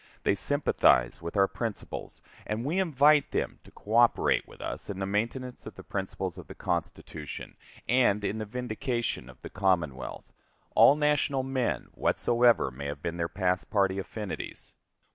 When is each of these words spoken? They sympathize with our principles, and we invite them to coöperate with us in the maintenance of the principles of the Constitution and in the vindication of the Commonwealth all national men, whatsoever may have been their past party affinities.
They 0.23 0.33
sympathize 0.33 1.21
with 1.21 1.37
our 1.37 1.47
principles, 1.47 2.23
and 2.47 2.65
we 2.65 2.79
invite 2.79 3.29
them 3.29 3.59
to 3.63 3.69
coöperate 3.69 4.47
with 4.47 4.59
us 4.59 4.89
in 4.89 4.97
the 4.97 5.05
maintenance 5.05 5.67
of 5.67 5.75
the 5.75 5.83
principles 5.83 6.39
of 6.39 6.47
the 6.47 6.55
Constitution 6.55 7.55
and 7.87 8.23
in 8.23 8.39
the 8.39 8.45
vindication 8.45 9.29
of 9.29 9.39
the 9.43 9.49
Commonwealth 9.51 10.33
all 10.73 10.95
national 10.95 11.43
men, 11.43 11.89
whatsoever 11.91 12.71
may 12.71 12.87
have 12.87 13.03
been 13.03 13.17
their 13.17 13.29
past 13.29 13.69
party 13.69 13.99
affinities. 13.99 14.73